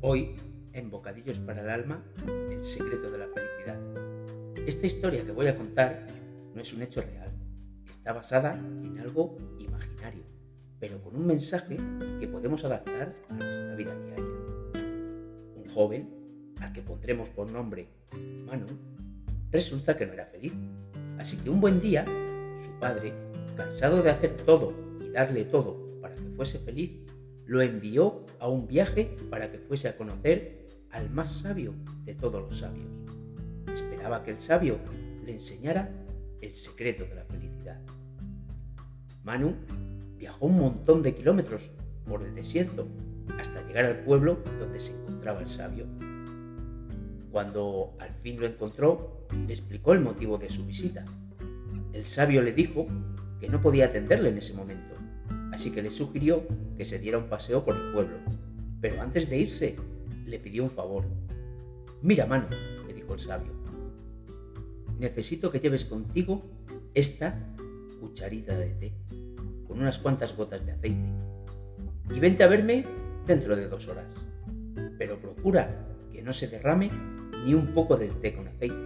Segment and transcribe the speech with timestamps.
[0.00, 2.02] Ensayos para el alma,
[2.50, 3.78] el secreto de la felicidad.
[4.66, 6.06] Esta historia que voy a contar
[6.54, 7.32] no es un hecho real,
[7.90, 10.22] está basada en algo imaginario,
[10.78, 11.76] pero con un mensaje
[12.20, 14.24] que podemos adaptar a nuestra vida diaria.
[15.56, 16.08] Un joven,
[16.60, 17.88] al que pondremos por nombre
[18.46, 18.66] Manu,
[19.50, 20.52] resulta que no era feliz,
[21.18, 22.04] así que un buen día,
[22.64, 23.12] su padre,
[23.56, 26.92] cansado de hacer todo y darle todo para que fuese feliz,
[27.48, 31.74] lo envió a un viaje para que fuese a conocer al más sabio
[32.04, 32.90] de todos los sabios.
[33.72, 34.78] Esperaba que el sabio
[35.24, 35.90] le enseñara
[36.42, 37.80] el secreto de la felicidad.
[39.24, 39.54] Manu
[40.18, 41.70] viajó un montón de kilómetros
[42.06, 42.86] por el desierto
[43.38, 45.86] hasta llegar al pueblo donde se encontraba el sabio.
[47.32, 51.06] Cuando al fin lo encontró, le explicó el motivo de su visita.
[51.94, 52.86] El sabio le dijo
[53.40, 54.97] que no podía atenderle en ese momento,
[55.58, 56.46] así que le sugirió
[56.76, 58.16] que se diera un paseo por el pueblo.
[58.80, 59.74] Pero antes de irse,
[60.24, 61.04] le pidió un favor.
[62.00, 62.46] Mira, mano,
[62.86, 63.52] le dijo el sabio,
[65.00, 66.44] necesito que lleves contigo
[66.94, 67.56] esta
[67.98, 68.92] cucharita de té
[69.66, 71.08] con unas cuantas gotas de aceite
[72.14, 72.84] y vente a verme
[73.26, 74.14] dentro de dos horas.
[74.96, 76.88] Pero procura que no se derrame
[77.44, 78.76] ni un poco del té con aceite.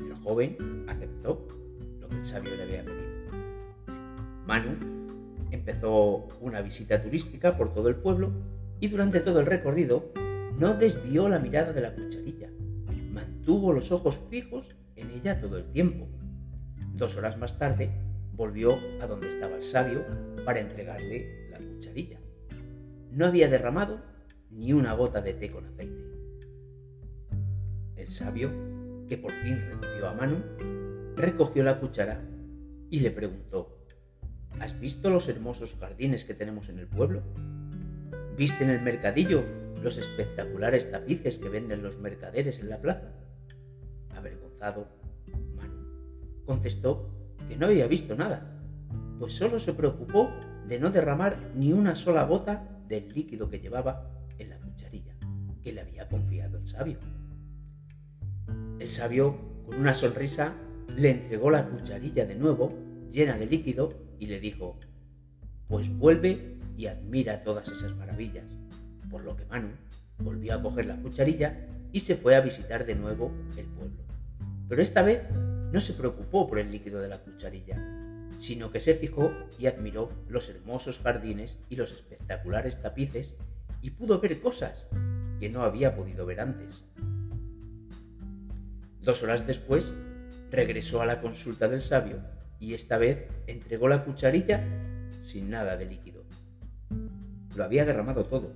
[0.00, 1.46] El joven aceptó
[2.00, 3.10] lo que el sabio le había pedido.
[4.46, 4.99] Manu
[5.60, 8.32] Empezó una visita turística por todo el pueblo
[8.80, 10.10] y durante todo el recorrido
[10.58, 12.48] no desvió la mirada de la cucharilla.
[13.12, 16.08] Mantuvo los ojos fijos en ella todo el tiempo.
[16.94, 17.90] Dos horas más tarde
[18.32, 20.02] volvió a donde estaba el sabio
[20.46, 22.18] para entregarle la cucharilla.
[23.10, 24.00] No había derramado
[24.48, 26.02] ni una gota de té con aceite.
[27.96, 28.50] El sabio,
[29.06, 30.42] que por fin recibió a Manu,
[31.16, 32.18] recogió la cuchara
[32.88, 33.79] y le preguntó ¿Has
[34.80, 37.22] visto los hermosos jardines que tenemos en el pueblo?
[38.36, 39.44] ¿Viste en el mercadillo
[39.82, 43.12] los espectaculares tapices que venden los mercaderes en la plaza?
[44.16, 44.88] Avergonzado,
[45.54, 47.10] Manu contestó
[47.46, 48.58] que no había visto nada,
[49.18, 50.30] pues solo se preocupó
[50.66, 55.14] de no derramar ni una sola gota del líquido que llevaba en la cucharilla
[55.62, 56.98] que le había confiado el sabio.
[58.78, 60.54] El sabio, con una sonrisa,
[60.96, 62.72] le entregó la cucharilla de nuevo,
[63.10, 64.78] llena de líquido, y le dijo,
[65.66, 68.44] pues vuelve y admira todas esas maravillas.
[69.10, 69.70] Por lo que Manu
[70.18, 74.04] volvió a coger la cucharilla y se fue a visitar de nuevo el pueblo.
[74.68, 75.22] Pero esta vez
[75.72, 77.76] no se preocupó por el líquido de la cucharilla,
[78.38, 83.34] sino que se fijó y admiró los hermosos jardines y los espectaculares tapices
[83.82, 84.86] y pudo ver cosas
[85.40, 86.84] que no había podido ver antes.
[89.00, 89.92] Dos horas después,
[90.50, 92.20] regresó a la consulta del sabio
[92.60, 94.64] y esta vez entregó la cucharilla
[95.24, 96.24] sin nada de líquido.
[97.56, 98.52] Lo había derramado todo,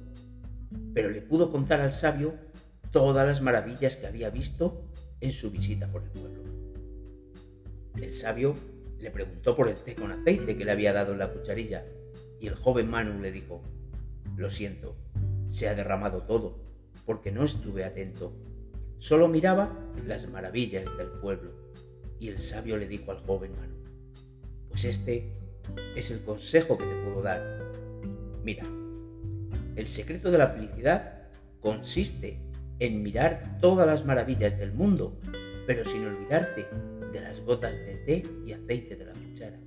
[0.92, 2.34] pero le pudo contar al sabio
[2.92, 4.84] todas las maravillas que había visto
[5.20, 6.42] en su visita por el pueblo.
[8.00, 8.54] El sabio
[9.00, 11.84] le preguntó por el té con aceite que le había dado en la cucharilla
[12.40, 13.62] y el joven Manu le dijo,
[14.36, 14.96] lo siento,
[15.50, 16.58] se ha derramado todo
[17.06, 18.32] porque no estuve atento.
[18.98, 21.52] Solo miraba las maravillas del pueblo.
[22.18, 23.73] Y el sabio le dijo al joven Manu,
[24.74, 25.30] pues este
[25.94, 27.40] es el consejo que te puedo dar.
[28.42, 28.64] Mira,
[29.76, 31.28] el secreto de la felicidad
[31.60, 32.40] consiste
[32.80, 35.20] en mirar todas las maravillas del mundo,
[35.68, 36.66] pero sin olvidarte
[37.12, 39.60] de las gotas de té y aceite de la cuchara.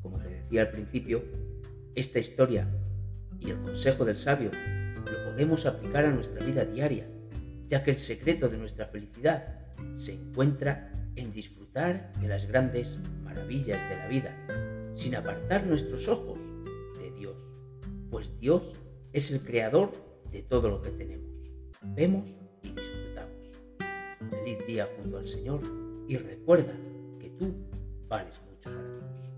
[0.00, 1.24] Como te decía al principio,
[1.96, 2.68] esta historia
[3.40, 4.52] y el consejo del sabio
[5.04, 7.08] lo podemos aplicar a nuestra vida diaria,
[7.66, 9.58] ya que el secreto de nuestra felicidad
[9.96, 13.00] se encuentra en disfrutar de las grandes
[13.34, 16.38] maravillas de la vida, sin apartar nuestros ojos
[16.98, 17.36] de Dios,
[18.10, 18.80] pues Dios
[19.12, 19.90] es el creador
[20.30, 21.30] de todo lo que tenemos.
[21.82, 22.28] Vemos
[22.62, 23.60] y disfrutamos.
[24.30, 25.60] Feliz día junto al Señor
[26.06, 26.74] y recuerda
[27.18, 27.54] que tú
[28.06, 29.33] vales mucho para Dios.